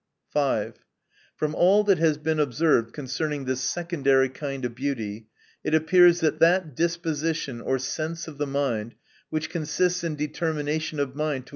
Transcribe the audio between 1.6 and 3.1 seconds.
that has been observed